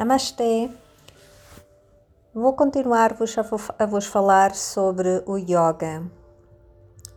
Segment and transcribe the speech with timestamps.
[0.00, 0.70] Namastê!
[2.32, 6.10] Vou continuar-vos a, vos falar sobre o yoga.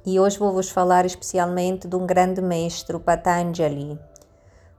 [0.06, 3.98] E hoje vou vos falar especialmente de um grande mestre, Patanjali.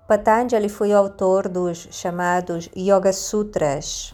[0.07, 4.13] Patanjali foi autor dos chamados Yoga Sutras.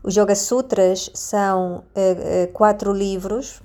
[0.00, 3.60] Os Yoga Sutras são eh, eh quatro livros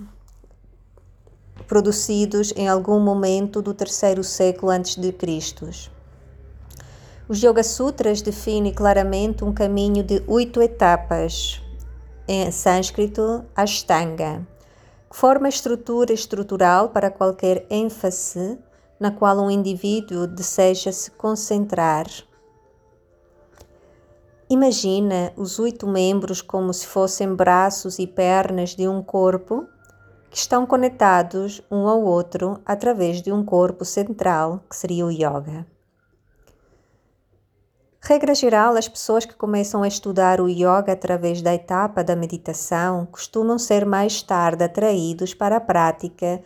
[1.68, 5.70] produzidos em algum momento do terceiro século antes de Cristo
[7.30, 11.62] os Yoga Sutras definem claramente um caminho de oito etapas,
[12.26, 14.48] em sânscrito, Ashtanga,
[15.10, 18.58] que forma a estrutura estrutural para qualquer ênfase
[18.98, 22.06] na qual um indivíduo deseja se concentrar.
[24.50, 29.68] Imagina os oito membros como se fossem braços e pernas de um corpo
[30.30, 35.66] que estão conectados um ao outro através de um corpo central, que seria o yoga.
[38.10, 43.06] Regra geral, as pessoas que começam a estudar o yoga através da etapa da meditação
[43.06, 46.42] costumam ser mais tarde atraídos para a prática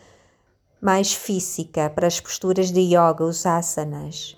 [0.81, 4.35] mais física, para as posturas de yoga, os asanas.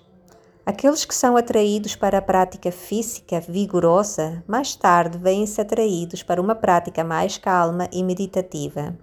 [0.66, 6.54] Aqueles que são atraídos para a prática física vigorosa, mais tarde vêm-se atraídos para uma
[6.54, 8.94] prática mais calma e meditativa.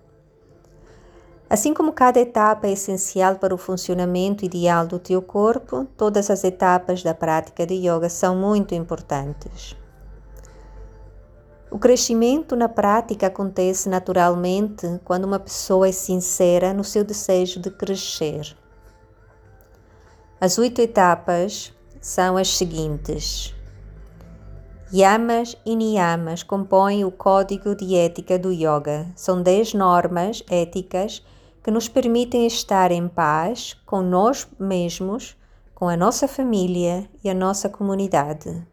[1.52, 6.46] Assim como cada etapa é essencial para o funcionamento ideal do teu corpo, todas as
[6.46, 9.76] etapas da prática de yoga são muito importantes.
[11.70, 17.70] O crescimento na prática acontece naturalmente quando uma pessoa é sincera no seu desejo de
[17.70, 18.56] crescer.
[20.40, 23.54] As oito etapas são as seguintes.
[24.94, 29.06] Yamas e niyamas compõem o código de ética do yoga.
[29.18, 31.22] São dez normas éticas
[31.64, 35.38] que nos permitem estar em paz com nós mesmos,
[35.76, 38.66] com a nossa família e a nossa comunidade.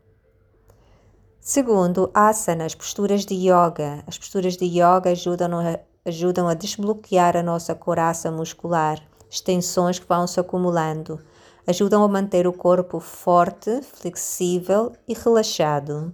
[1.40, 4.04] Segundo, asanas, posturas de yoga.
[4.06, 10.06] As posturas de yoga ajudam a, ajudam a desbloquear a nossa coraça muscular, extensões que
[10.06, 11.18] vão se acumulando.
[11.66, 16.12] Ajudam a manter o corpo forte, flexível e relaxado.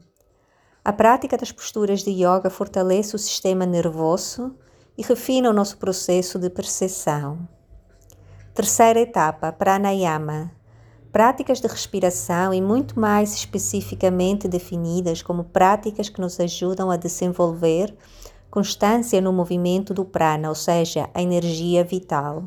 [0.84, 4.54] A prática das posturas de yoga fortalece o sistema nervoso,
[4.96, 7.48] e refina o nosso processo de percepção.
[8.54, 10.52] Terceira etapa, pranayama.
[11.10, 17.96] Práticas de respiração e muito mais especificamente definidas como práticas que nos ajudam a desenvolver
[18.50, 22.44] constância no movimento do prana, ou seja, a energia vital.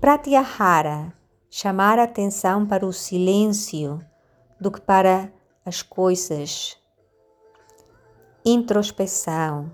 [0.00, 1.12] Pratyahara,
[1.50, 4.00] chamar a atenção para o silêncio
[4.60, 5.32] do que para
[5.66, 6.76] as coisas.
[8.44, 9.72] Introspeção,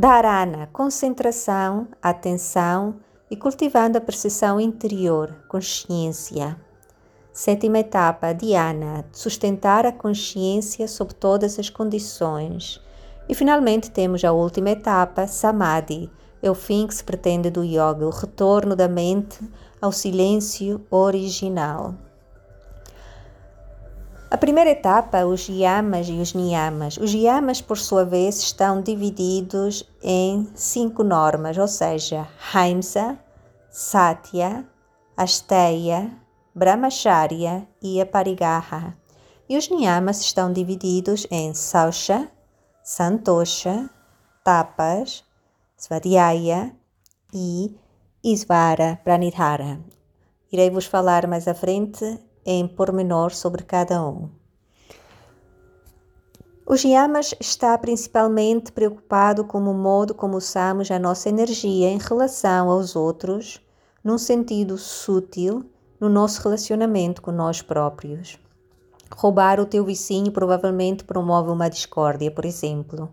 [0.00, 2.94] Dharana, concentração, atenção
[3.30, 6.56] e cultivando a percepção interior, consciência.
[7.30, 12.80] Sétima etapa, Dhyana, sustentar a consciência sob todas as condições.
[13.28, 16.10] E finalmente temos a última etapa, Samadhi,
[16.42, 19.38] é o fim que se pretende do yoga, o retorno da mente
[19.82, 21.94] ao silêncio original.
[24.30, 26.96] A primeira etapa, os yamas e os niyamas.
[26.98, 33.18] Os yamas, por sua vez, estão divididos em cinco normas, ou seja, Haimsa,
[33.72, 34.64] Satya,
[35.16, 36.12] Asteya,
[36.54, 38.96] Brahmacharya e Aparigraha.
[39.48, 42.30] E os niyamas estão divididos em Sausha,
[42.84, 43.90] Santosha,
[44.44, 45.24] Tapas,
[45.76, 46.72] Svadhyaya
[47.34, 47.76] e
[48.22, 49.80] Isvara Pranidhara.
[50.52, 54.28] Irei vos falar mais à frente em pormenor sobre cada um.
[56.66, 62.70] Os Yamas está principalmente preocupado com o modo como usamos a nossa energia em relação
[62.70, 63.60] aos outros,
[64.04, 65.64] num sentido sutil,
[65.98, 68.38] no nosso relacionamento com nós próprios.
[69.12, 73.12] Roubar o teu vizinho provavelmente promove uma discórdia, por exemplo.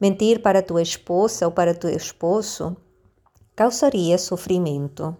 [0.00, 2.76] Mentir para tua esposa ou para teu esposo
[3.56, 5.16] causaria sofrimento.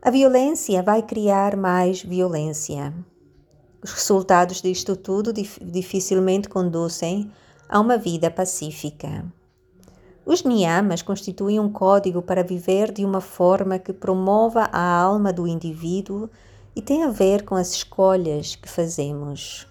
[0.00, 2.94] A violência vai criar mais violência.
[3.82, 7.32] Os resultados disto tudo dificilmente conduzem
[7.68, 9.24] a uma vida pacífica.
[10.24, 15.48] Os niyamas constituem um código para viver de uma forma que promova a alma do
[15.48, 16.30] indivíduo
[16.76, 19.66] e tem a ver com as escolhas que fazemos.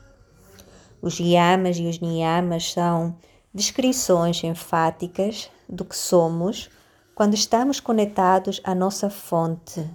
[1.02, 3.16] Os yamas e os niyamas são
[3.54, 6.70] descrições enfáticas do que somos
[7.16, 9.90] quando estamos conectados à nossa fonte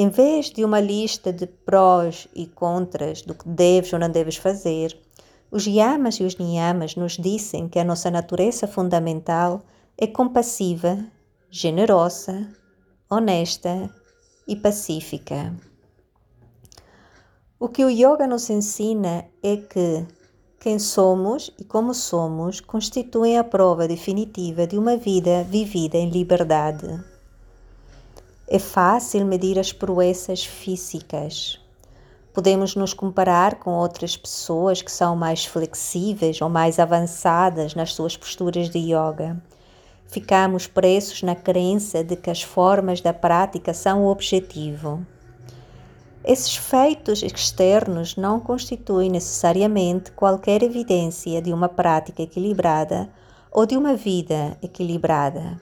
[0.00, 4.36] em vez de uma lista de prós e contras do que deves ou não deves
[4.36, 4.96] fazer,
[5.50, 9.64] os yamas e os niyamas nos dizem que a nossa natureza fundamental
[9.96, 11.04] é compassiva,
[11.50, 12.48] generosa,
[13.10, 13.92] honesta
[14.46, 15.52] e pacífica.
[17.58, 20.06] O que o yoga nos ensina é que
[20.60, 27.17] quem somos e como somos constituem a prova definitiva de uma vida vivida em liberdade.
[28.50, 31.60] É fácil medir as proezas físicas.
[32.32, 38.16] Podemos nos comparar com outras pessoas que são mais flexíveis ou mais avançadas nas suas
[38.16, 39.36] posturas de yoga.
[40.06, 45.06] Ficamos presos na crença de que as formas da prática são o objetivo.
[46.24, 53.10] Esses feitos externos não constituem necessariamente qualquer evidência de uma prática equilibrada
[53.52, 55.60] ou de uma vida equilibrada.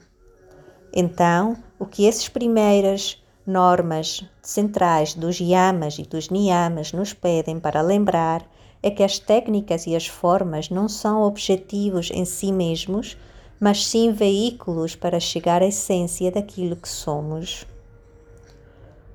[0.93, 7.81] Então, o que essas primeiras normas centrais dos yamas e dos niyamas nos pedem para
[7.81, 8.45] lembrar
[8.83, 13.17] é que as técnicas e as formas não são objetivos em si mesmos,
[13.59, 17.65] mas sim veículos para chegar à essência daquilo que somos.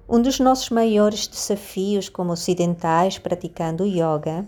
[0.09, 4.47] Um dos nossos maiores desafios como ocidentais praticando yoga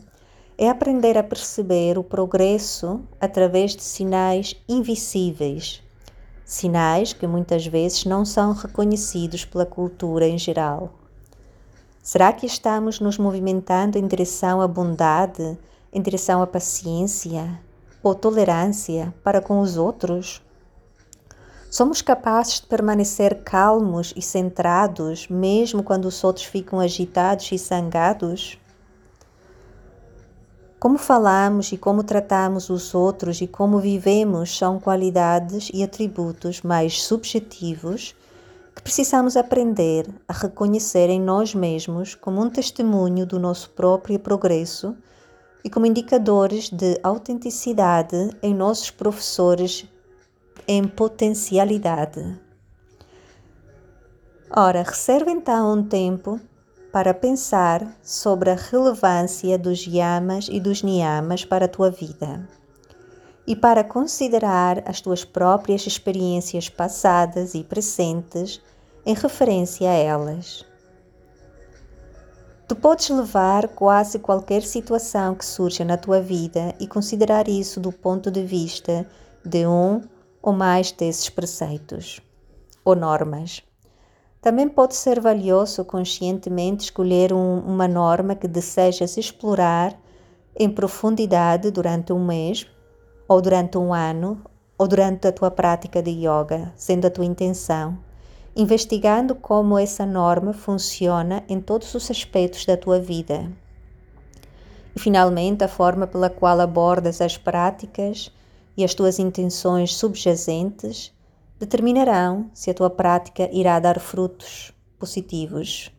[0.56, 5.83] é aprender a perceber o progresso através de sinais invisíveis,
[6.44, 10.90] sinais que muitas vezes não são reconhecidos pela cultura em geral.
[12.02, 15.58] Será que estamos nos movimentando em direção à bondade,
[15.92, 17.58] em direção à paciência
[18.02, 20.42] ou tolerância para com os outros?
[21.70, 28.58] Somos capazes de permanecer calmos e centrados mesmo quando os outros ficam agitados e zangados?
[30.84, 37.02] Como falamos e como tratamos os outros e como vivemos são qualidades e atributos mais
[37.02, 38.14] subjetivos
[38.76, 44.94] que precisamos aprender a reconhecer em nós mesmos como um testemunho do nosso próprio progresso
[45.64, 49.88] e como indicadores de autenticidade em nossos professores
[50.68, 52.38] em potencialidade.
[54.54, 56.38] Ora, reserva então um tempo
[56.94, 62.48] para pensar sobre a relevância dos yamas e dos niyamas para a tua vida
[63.44, 68.62] e para considerar as tuas próprias experiências passadas e presentes
[69.04, 70.64] em referência a elas.
[72.68, 77.90] Tu podes levar quase qualquer situação que surja na tua vida e considerar isso do
[77.90, 79.04] ponto de vista
[79.44, 80.00] de um
[80.40, 82.20] ou mais desses preceitos
[82.84, 83.64] ou normas.
[84.44, 89.98] Também pode ser valioso conscientemente escolher um, uma norma que desejas explorar
[90.54, 92.66] em profundidade durante um mês,
[93.26, 94.44] ou durante um ano,
[94.76, 97.98] ou durante a tua prática de yoga, sendo a tua intenção,
[98.54, 103.50] investigando como essa norma funciona em todos os aspectos da tua vida.
[104.94, 108.30] E finalmente, a forma pela qual abordas as práticas
[108.76, 111.13] e as tuas intenções subjacentes
[111.64, 115.90] determinarão se a tua prática irá dar frutos positivos.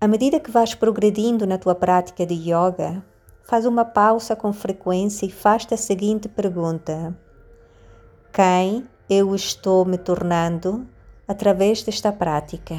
[0.00, 3.04] À medida que vais progredindo na tua prática de yoga,
[3.44, 7.16] faz uma pausa com frequência e faz-te a seguinte pergunta:
[8.32, 10.86] Quem eu estou me tornando
[11.28, 12.76] através desta prática?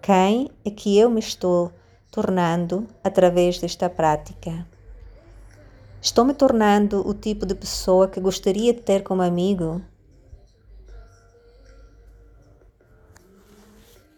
[0.00, 1.72] Quem é que eu me estou
[2.10, 4.66] tornando através desta prática?
[6.00, 9.80] Estou me tornando o tipo de pessoa que gostaria de ter como amigo?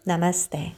[0.07, 0.71] Namastê.